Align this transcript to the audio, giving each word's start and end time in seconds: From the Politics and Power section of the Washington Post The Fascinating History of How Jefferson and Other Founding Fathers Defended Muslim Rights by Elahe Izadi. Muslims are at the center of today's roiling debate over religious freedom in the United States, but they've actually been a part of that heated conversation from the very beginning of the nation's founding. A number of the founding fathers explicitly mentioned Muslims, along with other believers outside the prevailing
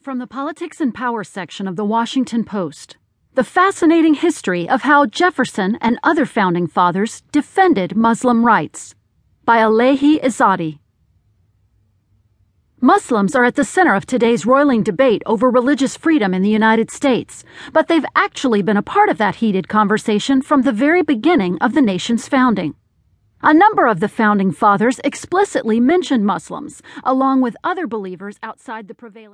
From 0.00 0.18
the 0.18 0.28
Politics 0.28 0.80
and 0.80 0.94
Power 0.94 1.24
section 1.24 1.66
of 1.66 1.74
the 1.74 1.84
Washington 1.84 2.44
Post 2.44 2.96
The 3.34 3.42
Fascinating 3.42 4.14
History 4.14 4.68
of 4.68 4.82
How 4.82 5.06
Jefferson 5.06 5.76
and 5.80 5.98
Other 6.04 6.24
Founding 6.24 6.68
Fathers 6.68 7.22
Defended 7.32 7.96
Muslim 7.96 8.46
Rights 8.46 8.94
by 9.44 9.58
Elahe 9.58 10.22
Izadi. 10.22 10.78
Muslims 12.80 13.34
are 13.34 13.44
at 13.44 13.56
the 13.56 13.64
center 13.64 13.94
of 13.94 14.06
today's 14.06 14.46
roiling 14.46 14.84
debate 14.84 15.24
over 15.26 15.50
religious 15.50 15.96
freedom 15.96 16.32
in 16.32 16.42
the 16.42 16.48
United 16.48 16.92
States, 16.92 17.42
but 17.72 17.88
they've 17.88 18.06
actually 18.14 18.62
been 18.62 18.76
a 18.76 18.82
part 18.82 19.08
of 19.08 19.18
that 19.18 19.36
heated 19.36 19.66
conversation 19.66 20.40
from 20.40 20.62
the 20.62 20.72
very 20.72 21.02
beginning 21.02 21.58
of 21.58 21.74
the 21.74 21.82
nation's 21.82 22.28
founding. 22.28 22.76
A 23.40 23.54
number 23.54 23.86
of 23.86 24.00
the 24.00 24.08
founding 24.08 24.50
fathers 24.50 25.00
explicitly 25.04 25.78
mentioned 25.78 26.26
Muslims, 26.26 26.82
along 27.04 27.40
with 27.40 27.56
other 27.62 27.86
believers 27.86 28.36
outside 28.42 28.88
the 28.88 28.94
prevailing 28.94 29.26